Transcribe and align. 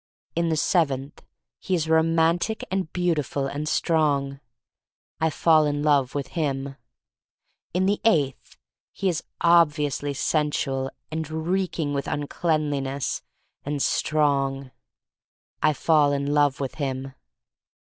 In 0.35 0.49
the 0.49 0.55
seventh 0.57 1.21
he 1.59 1.75
is 1.75 1.87
romantic 1.87 2.63
and 2.71 2.91
beautiful— 2.91 3.45
and 3.45 3.69
strong. 3.69 4.39
I 5.19 5.29
fall 5.29 5.67
in 5.67 5.83
love 5.83 6.15
with 6.15 6.29
him. 6.29 6.75
In 7.75 7.85
the 7.85 8.01
eighth 8.03 8.57
he 8.91 9.09
is 9.09 9.23
obviously 9.41 10.15
sensual 10.15 10.85
r 10.85 10.85
r\ 10.85 10.91
254 11.11 11.21
THE 11.21 11.21
STORY 11.21 11.35
OF 11.35 11.35
MARY 11.35 11.35
MAC 11.35 11.35
LANE 12.43 12.57
and 12.57 12.61
reeking 12.63 12.63
with 12.63 12.87
uncleanness— 12.87 13.21
and 13.67 13.81
strong. 13.83 14.71
I 15.61 15.73
fall 15.73 16.11
in 16.13 16.33
love 16.33 16.59
with 16.59 16.75
him. 16.81 17.13